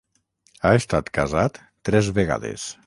[0.63, 2.69] Ha estat casat tres vegades.